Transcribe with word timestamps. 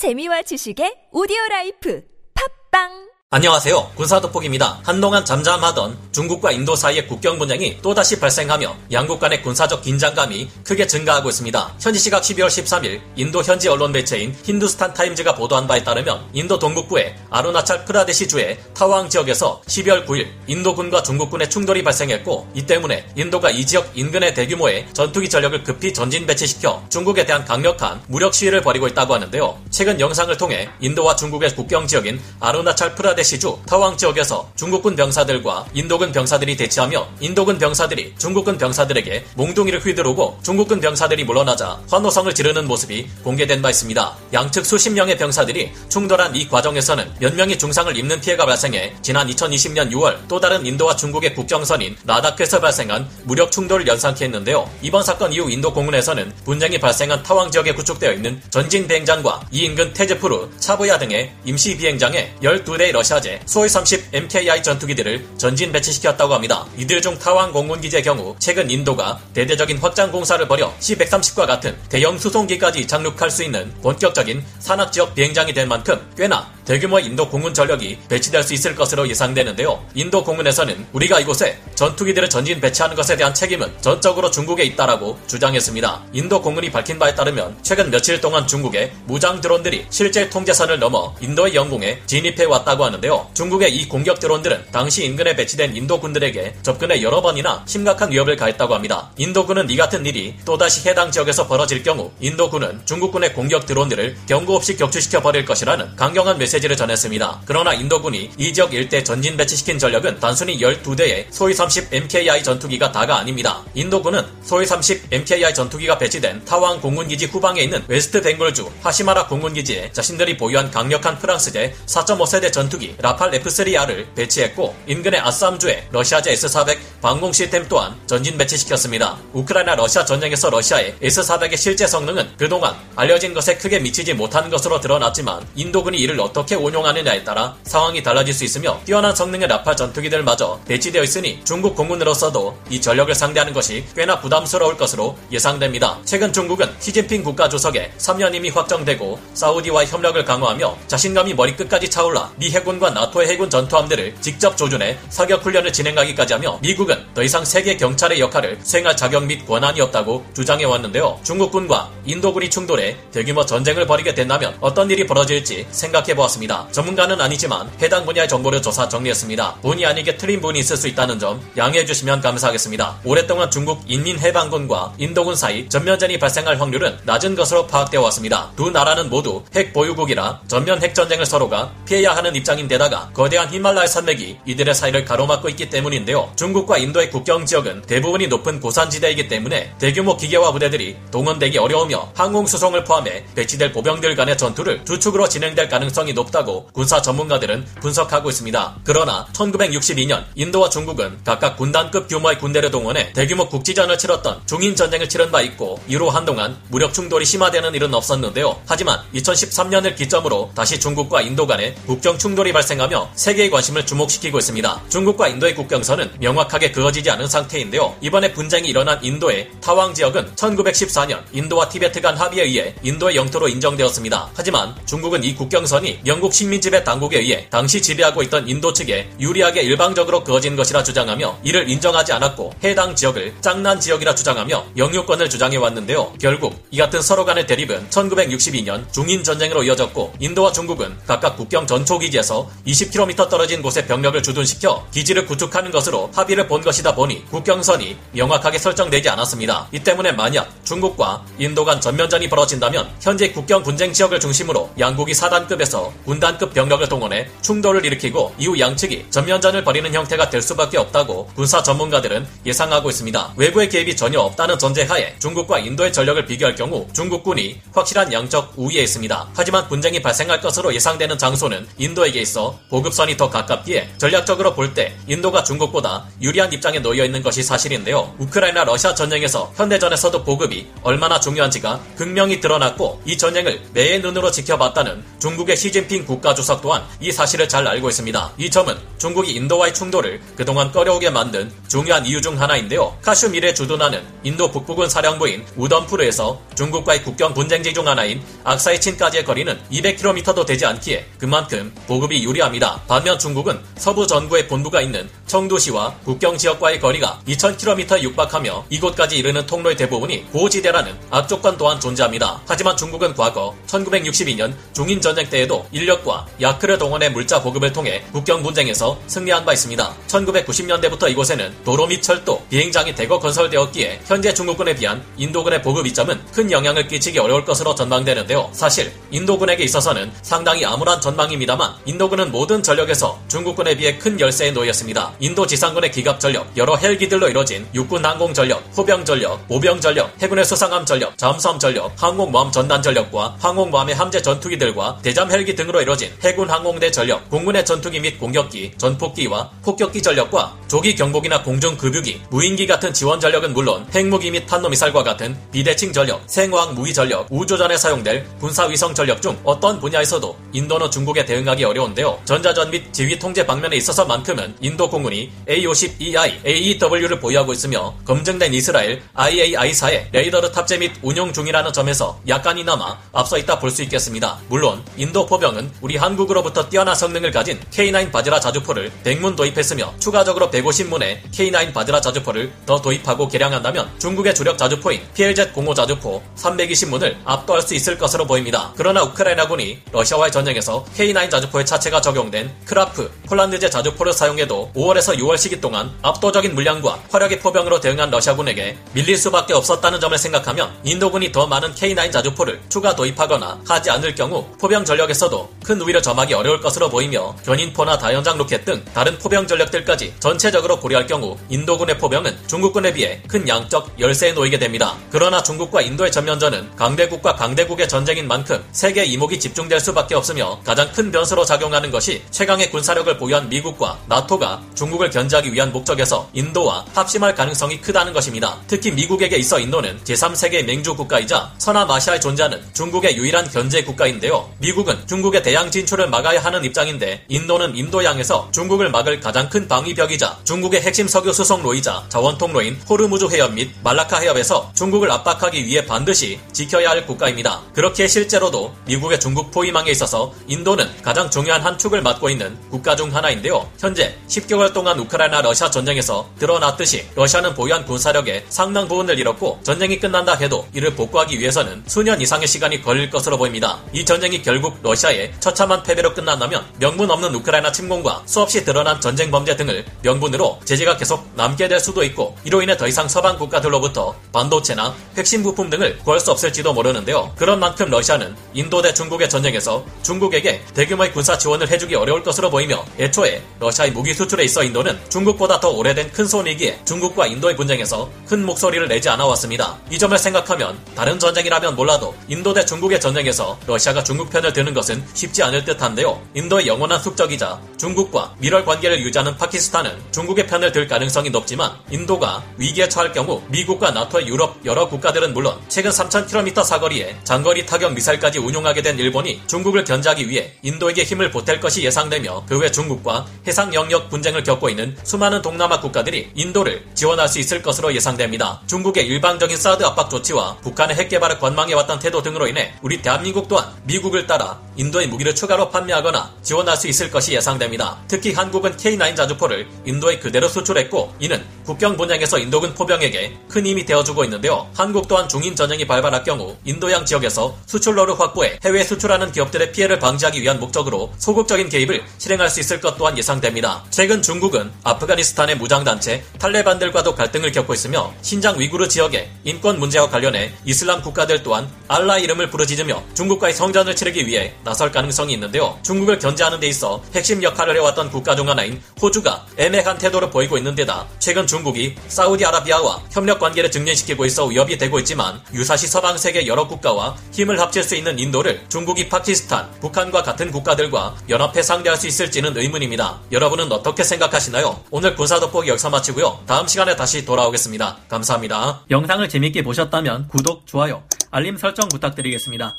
재미와 0.00 0.40
지식의 0.48 1.12
오디오 1.12 1.36
라이프. 1.50 2.00
팟빵 2.32 3.09
안녕하세요. 3.32 3.92
군사도폭입니다. 3.94 4.80
한동안 4.82 5.24
잠잠하던 5.24 5.96
중국과 6.10 6.50
인도 6.50 6.74
사이의 6.74 7.06
국경 7.06 7.38
분쟁이 7.38 7.80
또다시 7.80 8.18
발생하며 8.18 8.76
양국 8.90 9.20
간의 9.20 9.40
군사적 9.42 9.82
긴장감이 9.82 10.50
크게 10.64 10.88
증가하고 10.88 11.28
있습니다. 11.28 11.74
현지 11.78 12.00
시각 12.00 12.22
12월 12.22 12.48
13일 12.48 13.00
인도 13.14 13.40
현지 13.44 13.68
언론 13.68 13.92
매체인 13.92 14.34
힌두스탄 14.42 14.94
타임즈가 14.94 15.36
보도한 15.36 15.68
바에 15.68 15.84
따르면 15.84 16.30
인도 16.32 16.58
동북부의 16.58 17.14
아루나찰 17.30 17.84
프라데시 17.84 18.26
주의 18.26 18.58
타왕 18.74 19.08
지역에서 19.08 19.62
12월 19.64 20.04
9일 20.06 20.26
인도군과 20.48 21.04
중국군의 21.04 21.50
충돌이 21.50 21.84
발생했고 21.84 22.48
이 22.54 22.66
때문에 22.66 23.06
인도가 23.14 23.50
이 23.50 23.64
지역 23.64 23.92
인근의 23.94 24.34
대규모의 24.34 24.88
전투기 24.92 25.30
전력을 25.30 25.62
급히 25.62 25.94
전진 25.94 26.26
배치시켜 26.26 26.82
중국에 26.88 27.26
대한 27.26 27.44
강력한 27.44 28.02
무력 28.08 28.34
시위를 28.34 28.60
벌이고 28.62 28.88
있다고 28.88 29.14
하는데요. 29.14 29.56
최근 29.70 30.00
영상을 30.00 30.36
통해 30.36 30.68
인도와 30.80 31.14
중국의 31.14 31.54
국경 31.54 31.86
지역인 31.86 32.20
아루나찰 32.40 32.96
프라데시 32.96 33.19
방글라데시주 33.20 33.58
타왕 33.66 33.96
지역에서 33.96 34.50
중국군 34.56 34.96
병사들과 34.96 35.66
인도군 35.74 36.10
병사들이 36.10 36.56
대치하며 36.56 37.08
인도군 37.20 37.58
병사들이 37.58 38.14
중국군 38.18 38.58
병사들에게 38.58 39.26
몽둥이를 39.36 39.80
휘두르고 39.80 40.38
중국군 40.42 40.80
병사들이 40.80 41.24
물러나자 41.24 41.78
환호성을 41.90 42.34
지르는 42.34 42.66
모습이 42.66 43.08
공개된 43.22 43.62
바 43.62 43.70
있습니다. 43.70 44.16
양측 44.32 44.64
수십 44.64 44.90
명의 44.90 45.16
병사들이 45.16 45.70
충돌한 45.88 46.34
이 46.34 46.48
과정에서는 46.48 47.14
몇 47.20 47.34
명이 47.34 47.58
중상을 47.58 47.94
입는 47.96 48.20
피해가 48.20 48.46
발생해 48.46 48.94
지난 49.02 49.28
2020년 49.28 49.90
6월 49.92 50.16
또 50.28 50.40
다른 50.40 50.64
인도와 50.64 50.96
중국의 50.96 51.34
국경선인 51.34 51.96
라다크에서 52.06 52.60
발생한 52.60 53.08
무력 53.24 53.52
충돌을 53.52 53.86
연상케 53.86 54.24
했는데요. 54.24 54.68
이번 54.82 55.02
사건 55.04 55.32
이후 55.32 55.50
인도 55.50 55.72
공군에서는 55.72 56.32
분쟁이 56.44 56.80
발생한 56.80 57.22
타왕 57.22 57.50
지역에 57.50 57.72
구축되어 57.74 58.12
있는 58.12 58.40
전진 58.50 58.88
비행장과 58.88 59.42
이 59.50 59.64
인근 59.64 59.92
테즈푸르, 59.92 60.48
차부야 60.58 60.98
등의 60.98 61.32
임시 61.44 61.76
비행장에 61.76 62.34
12대의 62.42 62.92
러시아 62.92 63.09
러시아제 63.10 63.40
수호이 63.44 63.68
30 63.68 64.14
MKI 64.14 64.62
전투기들을 64.62 65.26
전진 65.36 65.72
배치시켰다고 65.72 66.32
합니다. 66.34 66.66
이들 66.76 67.02
중 67.02 67.18
타왕 67.18 67.52
공군기지의 67.52 68.02
경우 68.02 68.36
최근 68.38 68.70
인도가 68.70 69.18
대대적인 69.34 69.78
확장 69.78 70.12
공사를 70.12 70.46
벌여 70.46 70.72
C-130과 70.78 71.46
같은 71.46 71.76
대형 71.88 72.16
수송기까지 72.16 72.86
착륙할 72.86 73.30
수 73.30 73.42
있는 73.42 73.72
본격적인 73.82 74.44
산악지역 74.60 75.14
비행장이 75.14 75.52
된 75.52 75.68
만큼 75.68 76.00
꽤나 76.16 76.48
대규모 76.70 77.00
인도 77.00 77.28
공군 77.28 77.52
전력이 77.52 77.98
배치될 78.08 78.44
수 78.44 78.54
있을 78.54 78.76
것으로 78.76 79.08
예상되는데요. 79.08 79.84
인도 79.96 80.22
공군에서는 80.22 80.86
우리가 80.92 81.18
이곳에 81.18 81.58
전투기들을 81.74 82.30
전진 82.30 82.60
배치하는 82.60 82.94
것에 82.94 83.16
대한 83.16 83.34
책임은 83.34 83.72
전적으로 83.80 84.30
중국에 84.30 84.62
있다라고 84.62 85.18
주장했습니다. 85.26 86.02
인도 86.12 86.40
공군이 86.40 86.70
밝힌 86.70 86.96
바에 87.00 87.12
따르면 87.16 87.58
최근 87.62 87.90
며칠 87.90 88.20
동안 88.20 88.46
중국의 88.46 88.92
무장 89.06 89.40
드론들이 89.40 89.86
실제 89.90 90.30
통제선을 90.30 90.78
넘어 90.78 91.12
인도의 91.20 91.56
영공에 91.56 92.02
진입해 92.06 92.44
왔다고 92.44 92.84
하는데요. 92.84 93.26
중국의 93.34 93.74
이 93.74 93.88
공격 93.88 94.20
드론들은 94.20 94.66
당시 94.70 95.04
인근에 95.04 95.34
배치된 95.34 95.74
인도 95.74 95.98
군들에게 95.98 96.58
접근해 96.62 97.02
여러 97.02 97.20
번이나 97.20 97.64
심각한 97.66 98.12
위협을 98.12 98.36
가했다고 98.36 98.76
합니다. 98.76 99.10
인도군은 99.16 99.70
이 99.70 99.76
같은 99.76 100.06
일이 100.06 100.36
또다시 100.44 100.88
해당 100.88 101.10
지역에서 101.10 101.48
벌어질 101.48 101.82
경우 101.82 102.12
인도군은 102.20 102.82
중국군의 102.84 103.34
공격 103.34 103.66
드론들을 103.66 104.18
경고 104.28 104.54
없이 104.54 104.76
격추시켜 104.76 105.20
버릴 105.20 105.44
것이라는 105.44 105.96
강경한 105.96 106.38
메시지 106.38 106.59
메시지를 106.60 106.76
전했습니다. 106.76 107.42
그러나 107.44 107.72
인도군이 107.72 108.30
이 108.36 108.52
지역 108.52 108.72
일대 108.72 109.02
전진 109.02 109.36
배치시킨 109.36 109.78
전력은 109.78 110.20
단순히 110.20 110.58
12대의 110.58 111.26
수호이 111.30 111.54
30 111.54 111.92
MKI 111.92 112.44
전투기가 112.44 112.92
다가 112.92 113.16
아닙니다. 113.18 113.62
인도군은 113.74 114.24
수호이 114.42 114.66
30 114.66 115.12
MKI 115.12 115.52
전투기가 115.54 115.98
배치된 115.98 116.44
타왕 116.44 116.80
공군기지 116.80 117.26
후방에 117.26 117.62
있는 117.62 117.82
웨스트 117.88 118.22
벵골주 118.22 118.70
하시마라 118.82 119.26
공군기지에 119.26 119.92
자신들이 119.92 120.36
보유한 120.36 120.70
강력한 120.70 121.18
프랑스제 121.18 121.74
4.5세대 121.86 122.52
전투기 122.52 122.94
라팔 122.98 123.30
F3R을 123.32 124.14
배치했고 124.14 124.74
인근의 124.86 125.20
아쌈주에 125.20 125.88
러시아제 125.90 126.32
S400 126.34 126.78
방공 127.00 127.32
시스템 127.32 127.66
또한 127.68 127.96
전진 128.06 128.36
배치시켰습니다. 128.36 129.18
우크라이나 129.32 129.74
러시아 129.74 130.04
전쟁에서 130.04 130.50
러시아의 130.50 130.96
S400의 131.02 131.56
실제 131.56 131.86
성능은 131.86 132.36
그동안 132.36 132.74
알려진 132.96 133.34
것에 133.34 133.56
크게 133.56 133.78
미치지 133.78 134.14
못한 134.14 134.50
것으로 134.50 134.80
드러났지만 134.80 135.46
인도군이 135.54 135.98
이를 135.98 136.20
어떻게 136.20 136.49
어떻게 136.50 136.56
운용하느냐에 136.56 137.22
따라 137.22 137.56
상황이 137.62 138.02
달라질 138.02 138.34
수 138.34 138.44
있으며 138.44 138.80
뛰어난 138.84 139.14
성능의 139.14 139.46
라팔 139.46 139.76
전투기들마저 139.76 140.58
배치되어 140.66 141.04
있으니 141.04 141.40
중국 141.44 141.76
공군으로서도 141.76 142.58
이 142.70 142.80
전력을 142.80 143.14
상대하는 143.14 143.52
것이 143.52 143.84
꽤나 143.94 144.20
부담스러울 144.20 144.76
것으로 144.76 145.16
예상됩니다. 145.30 145.98
최근 146.04 146.32
중국은 146.32 146.68
시진핑 146.80 147.22
국가 147.22 147.48
주석의 147.48 147.92
3년 147.98 148.34
임이 148.34 148.50
확정되고 148.50 149.20
사우디와의 149.34 149.86
협력을 149.86 150.24
강화하며 150.24 150.76
자신감이 150.88 151.34
머리끝까지 151.34 151.88
차올라 151.88 152.32
미 152.36 152.50
해군과 152.50 152.90
나토의 152.90 153.28
해군 153.28 153.48
전투함들을 153.48 154.16
직접 154.20 154.56
조준해 154.56 154.98
사격 155.08 155.44
훈련을 155.44 155.72
진행하기까지 155.72 156.34
하며 156.34 156.58
미국은 156.62 157.04
더 157.14 157.22
이상 157.22 157.44
세계 157.44 157.76
경찰의 157.76 158.18
역할을 158.20 158.58
수행할 158.62 158.96
자격 158.96 159.24
및 159.24 159.46
권한이 159.46 159.80
없다고 159.82 160.24
주장해 160.34 160.64
왔는데요. 160.64 161.20
중국군과 161.22 161.90
인도군이 162.04 162.50
충돌해 162.50 162.96
대규모 163.12 163.46
전쟁을 163.46 163.86
벌이게 163.86 164.14
된다면 164.14 164.56
어떤 164.60 164.90
일이 164.90 165.06
벌어질지 165.06 165.68
생각해 165.70 166.16
보았습니다. 166.16 166.29
있습니다. 166.30 166.68
전문가는 166.72 167.20
아니지만 167.20 167.70
해당 167.82 168.04
분야의 168.04 168.28
정보를 168.28 168.62
조사 168.62 168.88
정리했습니다. 168.88 169.56
본의 169.62 169.86
아니게 169.86 170.16
틀린 170.16 170.40
부분이 170.40 170.60
있을 170.60 170.76
수 170.76 170.88
있다는 170.88 171.18
점 171.18 171.40
양해해 171.56 171.84
주시면 171.84 172.20
감사하겠습니다. 172.20 173.00
오랫동안 173.04 173.50
중국 173.50 173.82
인민해방군과 173.86 174.94
인도군 174.98 175.34
사이 175.36 175.68
전면전이 175.68 176.18
발생할 176.18 176.60
확률은 176.60 176.98
낮은 177.04 177.34
것으로 177.34 177.66
파악되어 177.66 178.00
왔습니다. 178.02 178.50
두 178.56 178.70
나라는 178.70 179.10
모두 179.10 179.42
핵 179.54 179.72
보유국이라 179.72 180.40
전면 180.46 180.82
핵전쟁을 180.82 181.26
서로가 181.26 181.72
피해야 181.84 182.14
하는 182.14 182.34
입장인데다가 182.34 183.10
거대한 183.12 183.50
히말라야 183.50 183.86
산맥이 183.86 184.38
이들의 184.46 184.74
사이를 184.74 185.04
가로막고 185.04 185.48
있기 185.50 185.70
때문인데요. 185.70 186.32
중국과 186.36 186.78
인도의 186.78 187.10
국경 187.10 187.44
지역은 187.46 187.82
대부분이 187.82 188.28
높은 188.28 188.60
고산지대이기 188.60 189.28
때문에 189.28 189.72
대규모 189.78 190.16
기계화 190.16 190.52
부대들이 190.52 190.96
동원되기 191.10 191.58
어려우며 191.58 192.12
항공 192.14 192.46
수송을 192.46 192.84
포함해 192.84 193.24
배치될 193.34 193.72
보병들 193.72 194.14
간의 194.16 194.36
전투를 194.38 194.84
주축으로 194.84 195.28
진행될 195.28 195.68
가능성이 195.68 196.12
높 196.12 196.19
높다고 196.20 196.68
군사 196.72 197.00
전문가들은 197.00 197.66
분석하고 197.80 198.28
있습니다. 198.28 198.76
그러나 198.84 199.26
1962년 199.32 200.24
인도와 200.34 200.68
중국은 200.68 201.18
각각 201.24 201.56
군단급 201.56 202.08
규모의 202.08 202.38
군대를 202.38 202.70
동원해 202.70 203.12
대규모 203.12 203.48
국지전을 203.48 203.98
치렀던 203.98 204.42
중인 204.46 204.76
전쟁을 204.76 205.08
치른 205.08 205.30
바 205.30 205.40
있고 205.42 205.80
이로 205.88 206.10
한동안 206.10 206.56
무력 206.68 206.92
충돌이 206.92 207.24
심화되는 207.24 207.74
일은 207.74 207.94
없었는데요. 207.94 208.60
하지만 208.66 209.00
2013년을 209.14 209.96
기점으로 209.96 210.50
다시 210.54 210.78
중국과 210.78 211.22
인도 211.22 211.46
간의 211.46 211.74
국경 211.86 212.18
충돌이 212.18 212.52
발생하며 212.52 213.10
세계의 213.14 213.50
관심을 213.50 213.86
주목시키고 213.86 214.38
있습니다. 214.38 214.82
중국과 214.88 215.28
인도의 215.28 215.54
국경선은 215.54 216.12
명확하게 216.20 216.72
그어지지 216.72 217.10
않은 217.10 217.26
상태인데요. 217.26 217.96
이번에 218.00 218.32
분쟁이 218.32 218.68
일어난 218.68 218.98
인도의 219.02 219.50
타왕 219.60 219.94
지역은 219.94 220.34
1914년 220.36 221.22
인도와 221.32 221.68
티베트 221.68 222.00
간 222.00 222.16
합의에 222.16 222.44
의해 222.44 222.74
인도의 222.82 223.16
영토로 223.16 223.48
인정되었습니다. 223.48 224.30
하지만 224.34 224.74
중국은 224.86 225.24
이 225.24 225.34
국경선이 225.34 226.00
영국 226.10 226.34
식민지배 226.34 226.82
당국에 226.82 227.20
의해 227.20 227.46
당시 227.50 227.80
지배하고 227.80 228.24
있던 228.24 228.48
인도 228.48 228.72
측에 228.72 229.08
유리하게 229.20 229.62
일방적으로 229.62 230.24
그어진 230.24 230.56
것이라 230.56 230.82
주장하며 230.82 231.38
이를 231.44 231.68
인정하지 231.68 232.12
않았고 232.12 232.52
해당 232.64 232.96
지역을 232.96 233.34
짱난 233.40 233.78
지역이라 233.78 234.16
주장하며 234.16 234.70
영유권을 234.76 235.30
주장해 235.30 235.56
왔는데요. 235.58 236.12
결국 236.20 236.66
이 236.72 236.78
같은 236.78 237.00
서로 237.00 237.24
간의 237.24 237.46
대립은 237.46 237.90
1962년 237.90 238.92
중인 238.92 239.22
전쟁으로 239.22 239.62
이어졌고 239.62 240.14
인도와 240.18 240.50
중국은 240.50 240.98
각각 241.06 241.36
국경 241.36 241.68
전초 241.68 242.00
기지에서 242.00 242.50
20km 242.66 243.28
떨어진 243.28 243.62
곳에 243.62 243.86
병력을 243.86 244.20
주둔시켜 244.20 244.88
기지를 244.90 245.26
구축하는 245.26 245.70
것으로 245.70 246.10
합의를 246.12 246.48
본 246.48 246.60
것이다 246.60 246.96
보니 246.96 247.26
국경선이 247.26 247.96
명확하게 248.14 248.58
설정되지 248.58 249.08
않았습니다. 249.10 249.68
이 249.70 249.78
때문에 249.78 250.10
만약 250.10 250.50
중국과 250.64 251.24
인도 251.38 251.64
간 251.64 251.80
전면전이 251.80 252.28
벌어진다면 252.28 252.90
현재 253.00 253.30
국경 253.30 253.62
분쟁 253.62 253.92
지역을 253.92 254.18
중심으로 254.18 254.70
양국이 254.76 255.14
사단급에서 255.14 255.99
군단급 256.04 256.54
병력을 256.54 256.88
동원해 256.88 257.28
충돌을 257.42 257.84
일으키고 257.84 258.34
이후 258.38 258.58
양측이 258.58 259.06
전면전을 259.10 259.64
벌이는 259.64 259.92
형태가 259.94 260.30
될 260.30 260.42
수밖에 260.42 260.78
없다고 260.78 261.26
군사 261.34 261.62
전문가들은 261.62 262.26
예상하고 262.46 262.90
있습니다. 262.90 263.34
외부의 263.36 263.68
개입이 263.68 263.96
전혀 263.96 264.20
없다는 264.20 264.58
전제하에 264.58 265.16
중국과 265.18 265.58
인도의 265.60 265.92
전력을 265.92 266.24
비교할 266.26 266.54
경우 266.54 266.86
중국군이 266.92 267.60
확실한 267.72 268.12
양적 268.12 268.54
우위에 268.56 268.82
있습니다. 268.82 269.28
하지만 269.34 269.68
분쟁이 269.68 270.00
발생할 270.02 270.40
것으로 270.40 270.74
예상되는 270.74 271.18
장소는 271.18 271.66
인도에게 271.78 272.20
있어 272.20 272.58
보급선이 272.70 273.16
더 273.16 273.28
가깝기에 273.30 273.90
전략적으로 273.98 274.54
볼 274.54 274.70
때 274.74 274.96
인도가 275.08 275.42
중국보다 275.42 276.06
유리한 276.22 276.52
입장에 276.52 276.78
놓여 276.78 277.04
있는 277.04 277.22
것이 277.22 277.42
사실인데요. 277.42 278.14
우크라이나 278.18 278.62
러시아 278.62 278.94
전쟁에서 278.94 279.52
현대전에서도 279.56 280.22
보급이 280.22 280.68
얼마나 280.82 281.18
중요한지가 281.18 281.80
극명히 281.96 282.38
드러났고 282.40 283.02
이 283.04 283.18
전쟁을 283.18 283.60
매의 283.72 284.00
눈으로 284.00 284.30
지켜봤다는 284.30 285.02
중국의 285.18 285.56
시진 285.56 285.88
시진핑 285.90 286.06
국가주석 286.06 286.62
또한 286.62 286.82
이 287.00 287.10
사실을 287.10 287.48
잘 287.48 287.66
알고 287.66 287.88
있습니다. 287.88 288.32
이 288.38 288.48
점은 288.48 288.76
중국이 288.98 289.32
인도와의 289.32 289.74
충돌을 289.74 290.20
그동안 290.36 290.70
꺼려오게 290.70 291.10
만든 291.10 291.52
중요한 291.66 292.06
이유 292.06 292.22
중 292.22 292.40
하나인데요. 292.40 292.96
카슈미르에 293.02 293.52
주둔하는 293.52 294.02
인도 294.22 294.50
북부군 294.50 294.88
사령부인 294.88 295.44
우덤푸르에서 295.56 296.40
중국과의 296.54 297.02
국경 297.02 297.34
분쟁지 297.34 297.74
중 297.74 297.88
하나인 297.88 298.22
악사이친까지의 298.44 299.24
거리는 299.24 299.58
200km도 299.72 300.46
되지 300.46 300.64
않기에 300.64 301.06
그만큼 301.18 301.74
보급이 301.86 302.22
유리합니다. 302.22 302.82
반면 302.86 303.18
중국은 303.18 303.60
서부 303.76 304.06
전구의 304.06 304.46
본부가 304.46 304.80
있는 304.80 305.08
청도시와 305.26 305.96
국경 306.04 306.36
지역과의 306.36 306.80
거리가 306.80 307.20
2000km에 307.26 308.02
육박하며 308.02 308.66
이곳까지 308.70 309.18
이르는 309.18 309.46
통로의 309.46 309.76
대부분이 309.76 310.30
고지대라는 310.30 310.94
악조건 311.10 311.56
또한 311.56 311.80
존재합니다. 311.80 312.42
하지만 312.46 312.76
중국은 312.76 313.14
과거 313.14 313.56
1962년 313.66 314.54
중인전쟁 314.72 315.28
때에도 315.28 315.66
인력과 315.80 316.26
야크를 316.40 316.78
동원해 316.78 317.08
물자 317.08 317.42
보급을 317.42 317.72
통해 317.72 318.02
국경 318.12 318.42
분쟁에서 318.42 318.98
승리한 319.06 319.44
바 319.44 319.52
있습니다. 319.52 319.96
1990년대부터 320.06 321.10
이곳에는 321.10 321.54
도로 321.64 321.86
및 321.86 322.02
철도, 322.02 322.42
비행장이 322.50 322.94
대거 322.94 323.18
건설되었기에 323.18 324.02
현재 324.06 324.34
중국군에 324.34 324.74
비한 324.74 325.02
인도군의 325.16 325.62
보급 325.62 325.86
이점은 325.86 326.20
큰 326.32 326.50
영향을 326.50 326.86
끼치기 326.86 327.18
어려울 327.18 327.44
것으로 327.44 327.74
전망되는데요. 327.74 328.50
사실 328.52 328.92
인도군에게 329.10 329.64
있어서는 329.64 330.12
상당히 330.22 330.64
암울한 330.64 331.00
전망입니다만 331.00 331.74
인도군은 331.86 332.30
모든 332.30 332.62
전력에서 332.62 333.18
중국군에 333.28 333.76
비해 333.76 333.96
큰 333.96 334.18
열세에 334.18 334.50
놓였습니다. 334.50 335.12
인도 335.20 335.46
지상군의 335.46 335.90
기갑 335.90 336.20
전력, 336.20 336.46
여러 336.56 336.76
헬기들로 336.76 337.28
이뤄진 337.28 337.66
육군 337.74 338.04
항공 338.04 338.34
전력, 338.34 338.70
포병 338.72 339.04
전력, 339.04 339.40
보병 339.48 339.80
전력, 339.80 340.10
해군의 340.20 340.44
수상함 340.44 340.84
전력, 340.84 341.16
잠수함 341.16 341.58
전력, 341.58 341.92
항공모함 341.96 342.52
전단 342.52 342.82
전력과 342.82 343.36
항공모함의 343.40 343.94
함재 343.94 344.20
전투기들과 344.20 344.98
대잠 345.02 345.30
헬기 345.30 345.54
등 345.54 345.69
으로 345.70 345.80
이뤄진 345.80 346.10
해군 346.24 346.50
항공대 346.50 346.90
전력, 346.90 347.30
공군의 347.30 347.64
전투기 347.64 348.00
및 348.00 348.18
공격기, 348.18 348.72
전폭기와 348.76 349.50
폭격기 349.62 350.02
전력과 350.02 350.56
조기 350.66 350.96
경보기나 350.96 351.44
공중 351.44 351.76
급유기, 351.76 352.20
무인기 352.28 352.66
같은 352.66 352.92
지원 352.92 353.20
전력은 353.20 353.54
물론 353.54 353.86
핵무기 353.94 354.32
및 354.32 354.46
탄도미사일과 354.46 355.04
같은 355.04 355.36
비대칭 355.52 355.92
전력, 355.92 356.22
생화학 356.26 356.74
무기 356.74 356.92
전력, 356.92 357.28
우주전에 357.30 357.76
사용될 357.76 358.26
군사 358.40 358.64
위성 358.64 358.92
전력 358.92 359.22
중 359.22 359.38
어떤 359.44 359.78
분야에서도 359.78 360.36
인도는 360.52 360.90
중국에 360.90 361.24
대응하기 361.24 361.62
어려운데요. 361.62 362.20
전자전 362.24 362.70
및 362.70 362.92
지휘 362.92 363.16
통제 363.16 363.46
방면에 363.46 363.76
있어서만큼은 363.76 364.56
인도 364.60 364.90
공군이 364.90 365.30
A-50EI, 365.48 366.44
AEW를 366.44 367.20
보유하고 367.20 367.52
있으며 367.52 367.94
검증된 368.04 368.52
이스라엘 368.54 369.02
IAI사의 369.14 370.08
레이더를 370.10 370.50
탑재 370.50 370.78
및 370.78 370.92
운용 371.02 371.32
중이라는 371.32 371.72
점에서 371.72 372.20
약간이나마 372.26 372.98
앞서 373.12 373.38
있다 373.38 373.60
볼 373.60 373.70
수 373.70 373.84
있겠습니다. 373.84 374.36
물론 374.48 374.82
인도 374.96 375.24
포병은 375.26 375.59
우리 375.80 375.96
한국으로부터 375.96 376.68
뛰어난 376.68 376.94
성능을 376.94 377.32
가진 377.32 377.58
K9 377.72 378.12
바즈라 378.12 378.38
자주포를 378.38 378.92
100문 379.04 379.34
도입했으며 379.34 379.94
추가적으로 379.98 380.50
150문의 380.50 381.18
K9 381.32 381.72
바즈라 381.72 382.00
자주포를 382.00 382.52
더 382.66 382.80
도입하고 382.80 383.28
개량한다면 383.28 383.90
중국의 383.98 384.34
주력 384.34 384.56
자주포인 384.56 385.00
PLZ-05 385.14 385.74
자주포 385.74 386.22
320문을 386.36 387.16
압도할 387.24 387.62
수 387.62 387.74
있을 387.74 387.98
것으로 387.98 388.26
보입니다. 388.26 388.72
그러나 388.76 389.02
우크라이나군이 389.02 389.80
러시아와의 389.90 390.30
전쟁에서 390.30 390.84
K9 390.96 391.30
자주포의 391.30 391.66
차체가 391.66 392.00
적용된 392.00 392.54
크라프, 392.64 393.10
폴란드제 393.26 393.70
자주포를 393.70 394.12
사용해도 394.12 394.70
5월에서 394.74 395.18
6월 395.18 395.36
시기 395.36 395.60
동안 395.60 395.90
압도적인 396.02 396.54
물량과 396.54 397.00
화력의 397.10 397.40
포병으로 397.40 397.80
대응한 397.80 398.10
러시아군에게 398.10 398.78
밀릴 398.92 399.16
수밖에 399.16 399.54
없었다는 399.54 400.00
점을 400.00 400.16
생각하면 400.16 400.72
인도군이 400.84 401.32
더 401.32 401.46
많은 401.46 401.74
K9 401.74 402.12
자주포를 402.12 402.60
추가 402.68 402.94
도입하거나 402.94 403.60
하지 403.66 403.90
않을 403.90 404.14
경우 404.14 404.46
포병 404.58 404.84
전력에서도 404.84 405.39
큰 405.64 405.80
우위를 405.80 406.02
점하기 406.02 406.34
어려울 406.34 406.60
것으로 406.60 406.90
보이며 406.90 407.34
견인포나 407.44 407.98
다연장 407.98 408.36
로켓 408.36 408.64
등 408.64 408.84
다른 408.92 409.16
포병 409.18 409.46
전력들까지 409.46 410.14
전체적으로 410.20 410.78
고려할 410.78 411.06
경우 411.06 411.36
인도군의 411.48 411.98
포병은 411.98 412.36
중국군에 412.46 412.92
비해 412.92 413.22
큰 413.26 413.48
양적 413.48 413.98
열세에 413.98 414.32
놓이게 414.32 414.58
됩니다. 414.58 414.96
그러나 415.10 415.42
중국과 415.42 415.80
인도의 415.80 416.12
전면전은 416.12 416.76
강대국과 416.76 417.36
강대국의 417.36 417.88
전쟁인 417.88 418.28
만큼 418.28 418.62
세계 418.72 419.04
이목이 419.04 419.40
집중될 419.40 419.80
수밖에 419.80 420.14
없으며 420.14 420.60
가장 420.64 420.90
큰 420.92 421.10
변수로 421.10 421.44
작용하는 421.44 421.90
것이 421.90 422.22
최강의 422.30 422.70
군사력을 422.70 423.16
보유한 423.16 423.48
미국과 423.48 423.98
나토가 424.06 424.60
중국을 424.74 425.10
견제하기 425.10 425.52
위한 425.52 425.72
목적에서 425.72 426.28
인도와 426.32 426.84
합심할 426.94 427.34
가능성이 427.34 427.80
크다는 427.80 428.12
것입니다. 428.12 428.58
특히 428.66 428.90
미국에게 428.90 429.36
있어 429.36 429.58
인도는 429.58 430.00
제3세계 430.04 430.64
맹주 430.64 430.96
국가이자 430.96 431.52
서남아시아에 431.58 432.20
존재하는 432.20 432.62
중국의 432.72 433.16
유일한 433.16 433.48
견제 433.50 433.82
국가인데요. 433.82 434.50
미국은 434.58 434.98
중국 435.06 435.29
의 435.34 435.42
대양 435.42 435.70
진출을 435.70 436.08
막아야 436.08 436.42
하는 436.42 436.64
입장인데 436.64 437.24
인도는 437.28 437.76
인도양에서 437.76 438.48
중국을 438.52 438.90
막을 438.90 439.20
가장 439.20 439.48
큰 439.48 439.68
방위벽이자 439.68 440.38
중국의 440.44 440.80
핵심 440.80 441.06
석유 441.06 441.32
수송로이자 441.32 442.06
자원 442.08 442.36
통로인 442.38 442.80
호르무즈 442.88 443.26
해협 443.26 443.52
및 443.52 443.70
말라카 443.84 444.18
해협에서 444.18 444.72
중국을 444.74 445.10
압박하기 445.10 445.66
위해 445.66 445.84
반드시 445.84 446.40
지켜야 446.52 446.90
할 446.90 447.06
국가입니다. 447.06 447.60
그렇게 447.74 448.08
실제로도 448.08 448.74
미국의 448.86 449.20
중국 449.20 449.50
포위망에 449.50 449.90
있어서 449.90 450.32
인도는 450.46 450.88
가장 451.02 451.30
중요한 451.30 451.60
한 451.60 451.78
축을 451.78 452.02
맡고 452.02 452.30
있는 452.30 452.56
국가 452.70 452.96
중 452.96 453.14
하나인데요. 453.14 453.70
현재 453.78 454.16
10개월 454.28 454.72
동안 454.72 454.98
우크라이나 454.98 455.42
러시아 455.42 455.70
전쟁에서 455.70 456.28
드러났듯이 456.38 457.04
러시아는 457.14 457.54
보유한 457.54 457.84
군사력의 457.84 458.46
상당 458.48 458.88
부분을 458.88 459.18
잃었고 459.18 459.60
전쟁이 459.62 459.98
끝난다 459.98 460.34
해도 460.34 460.66
이를 460.72 460.94
복구하기 460.94 461.38
위해서는 461.38 461.82
수년 461.86 462.20
이상의 462.20 462.48
시간이 462.48 462.82
걸릴 462.82 463.10
것으로 463.10 463.36
보입니다. 463.36 463.78
이 463.92 464.04
전쟁이 464.04 464.42
결국 464.42 464.78
러시아의 464.82 465.19
처참한 465.40 465.82
패배로 465.82 466.14
끝난다면 466.14 466.64
명분 466.78 467.10
없는 467.10 467.34
우크라이나 467.34 467.72
침공과 467.72 468.22
수없이 468.26 468.64
드러난 468.64 469.00
전쟁 469.00 469.30
범죄 469.30 469.56
등을 469.56 469.84
명분으로 470.02 470.60
제재가 470.64 470.96
계속 470.96 471.28
남게 471.34 471.68
될 471.68 471.80
수도 471.80 472.02
있고 472.04 472.36
이로 472.44 472.62
인해 472.62 472.76
더 472.76 472.86
이상 472.86 473.08
서방 473.08 473.38
국가들로부터 473.38 474.14
반도체나 474.32 474.94
핵심 475.16 475.42
부품 475.42 475.70
등을 475.70 475.98
구할 475.98 476.20
수 476.20 476.30
없을지도 476.30 476.72
모르는데요. 476.72 477.32
그런 477.36 477.58
만큼 477.60 477.90
러시아는 477.90 478.36
인도 478.54 478.82
대 478.82 478.94
중국의 478.94 479.28
전쟁에서 479.28 479.84
중국에게 480.02 480.62
대규모의 480.74 481.12
군사 481.12 481.36
지원을 481.36 481.70
해주기 481.70 481.94
어려울 481.94 482.22
것으로 482.22 482.50
보이며 482.50 482.84
애초에 482.98 483.42
러시아의 483.58 483.92
무기 483.92 484.14
수출에 484.14 484.44
있어 484.44 484.62
인도는 484.62 484.98
중국보다 485.08 485.60
더 485.60 485.70
오래된 485.70 486.12
큰 486.12 486.26
손이기에 486.26 486.80
중국과 486.84 487.26
인도의 487.26 487.56
분쟁에서 487.56 488.10
큰 488.26 488.44
목소리를 488.46 488.86
내지 488.88 489.08
않아 489.08 489.26
왔습니다. 489.26 489.78
이 489.90 489.98
점을 489.98 490.16
생각하면 490.16 490.78
다른 490.94 491.18
전쟁이라면 491.18 491.76
몰라도 491.76 492.14
인도 492.28 492.52
대 492.52 492.64
중국의 492.64 493.00
전쟁에서 493.00 493.58
러시아가 493.66 494.02
중국 494.02 494.30
편을 494.30 494.52
드는 494.52 494.74
것은 494.74 495.04
쉽지 495.14 495.42
않을 495.42 495.64
듯한데요. 495.64 496.20
인도의 496.34 496.68
영원한 496.68 497.00
숙적이자 497.02 497.60
중국과 497.76 498.36
밀월 498.38 498.64
관계를 498.64 499.00
유지하는 499.00 499.36
파키스탄은 499.36 499.90
중국의 500.12 500.46
편을 500.46 500.70
들 500.70 500.86
가능성이 500.86 501.30
높지만 501.30 501.72
인도가 501.90 502.42
위기에 502.56 502.88
처할 502.88 503.12
경우 503.12 503.42
미국과 503.48 503.90
나토의 503.90 504.28
유럽 504.28 504.56
여러 504.64 504.88
국가들은 504.88 505.34
물론 505.34 505.56
최근 505.68 505.90
3,000km 505.90 506.62
사거리에 506.62 507.16
장거리 507.24 507.66
타격 507.66 507.94
미사일까지 507.94 508.38
운용하게 508.38 508.82
된 508.82 508.98
일본이 508.98 509.42
중국을 509.46 509.82
견제하기 509.84 510.28
위해 510.28 510.52
인도에게 510.62 511.02
힘을 511.02 511.30
보탤 511.32 511.60
것이 511.60 511.82
예상되며 511.82 512.44
그 512.46 512.60
외 512.60 512.70
중국과 512.70 513.26
해상 513.46 513.72
영역 513.72 514.10
분쟁을 514.10 514.42
겪고 514.42 514.68
있는 514.68 514.94
수많은 515.02 515.40
동남아 515.40 515.80
국가들이 515.80 516.30
인도를 516.34 516.84
지원할 516.94 517.26
수 517.26 517.38
있을 517.38 517.62
것으로 517.62 517.94
예상됩니다. 517.94 518.60
중국의 518.66 519.06
일방적인 519.06 519.56
사드 519.56 519.82
압박 519.82 520.10
조치와 520.10 520.58
북한의 520.58 520.96
핵 520.96 521.08
개발을 521.08 521.38
관망해왔던 521.38 522.00
태도 522.00 522.22
등으로 522.22 522.46
인해 522.48 522.74
우리 522.82 523.00
대한민국 523.00 523.48
또한 523.48 523.72
미국을 523.84 524.26
따라 524.26 524.60
인도 524.76 524.99
의 525.00 525.08
무기를 525.08 525.34
추가로 525.34 525.70
판매하거나 525.70 526.34
지원할 526.42 526.76
수 526.76 526.88
있을 526.88 527.10
것이 527.10 527.34
예상됩니다. 527.34 527.98
특히 528.08 528.32
한국은 528.32 528.76
K9 528.76 529.16
자주포를 529.16 529.66
인도에 529.84 530.18
그대로 530.18 530.48
수출했고 530.48 531.14
이는 531.18 531.42
국경 531.64 531.96
분쟁에서 531.96 532.38
인도군 532.38 532.74
포병에게 532.74 533.36
큰 533.48 533.66
힘이 533.66 533.84
되어주고 533.84 534.24
있는데요. 534.24 534.68
한국 534.74 535.08
또한 535.08 535.28
중인 535.28 535.54
전쟁이 535.56 535.86
발발할 535.86 536.24
경우 536.24 536.56
인도양 536.64 537.04
지역에서 537.04 537.56
수출로를 537.66 538.18
확보해 538.18 538.58
해외 538.64 538.82
수출하는 538.84 539.32
기업들의 539.32 539.72
피해를 539.72 539.98
방지하기 539.98 540.40
위한 540.40 540.58
목적으로 540.58 541.12
소극적인 541.18 541.68
개입을 541.68 542.02
실행할 542.18 542.50
수 542.50 542.60
있을 542.60 542.80
것 542.80 542.96
또한 542.96 543.16
예상됩니다. 543.16 543.84
최근 543.90 544.22
중국은 544.22 544.70
아프가니스탄의 544.84 545.56
무장단체 545.56 546.22
탈레반들과도 546.38 547.14
갈등을 547.14 547.52
겪고 547.52 547.74
있으며 547.74 548.12
신장 548.22 548.58
위구르 548.58 548.88
지역의 548.88 549.30
인권 549.44 549.78
문제와 549.78 550.08
관련해 550.10 550.52
이슬람 550.64 551.02
국가들 551.02 551.42
또한 551.42 551.68
알라 551.88 552.18
이름을 552.18 552.50
부르짖으며 552.50 553.02
중국과의 553.14 553.54
성전을 553.54 553.96
치르기 553.96 554.26
위해 554.26 554.54
나설 554.64 554.92
가능성이 554.92 555.34
있는데요. 555.34 555.78
중국을 555.82 556.18
견제하는 556.18 556.60
데 556.60 556.66
있어 556.68 557.02
핵심 557.14 557.42
역할을 557.42 557.76
해왔던 557.76 558.10
국가 558.10 558.34
중 558.34 558.48
하나인 558.48 558.80
호주가 559.00 559.46
애매한 559.56 559.98
태도를 559.98 560.30
보이고 560.30 560.56
있는 560.56 560.74
데다 560.74 561.06
최근 561.18 561.46
중국이 561.50 561.96
사우디아라비아와 562.06 563.02
협력 563.10 563.40
관계를 563.40 563.72
증진시키고 563.72 564.24
있어 564.26 564.46
위협이 564.46 564.78
되고 564.78 565.00
있지만 565.00 565.40
유사시 565.52 565.88
서방 565.88 566.16
세계 566.16 566.46
여러 566.46 566.68
국가와 566.68 567.16
힘을 567.32 567.58
합칠 567.58 567.82
수 567.82 567.96
있는 567.96 568.20
인도를 568.20 568.62
중국이 568.68 569.08
파키스탄, 569.08 569.68
북한과 569.80 570.22
같은 570.22 570.52
국가들과 570.52 571.16
연합해 571.28 571.62
상대할 571.62 571.98
수 571.98 572.06
있을지는 572.06 572.56
의문입니다. 572.56 573.20
여러분은 573.32 573.72
어떻게 573.72 574.04
생각하시나요? 574.04 574.80
오늘 574.92 575.16
군사 575.16 575.40
돋보기 575.40 575.68
여기서 575.68 575.90
마치고요. 575.90 576.40
다음 576.46 576.68
시간에 576.68 576.94
다시 576.94 577.24
돌아오겠습니다. 577.24 577.98
감사합니다. 578.08 578.82
영상을 578.88 579.28
재밌게 579.28 579.62
보셨다면 579.62 580.28
구독, 580.28 580.66
좋아요, 580.66 581.02
알림 581.32 581.56
설정 581.56 581.88
부탁드리겠습니다. 581.88 582.76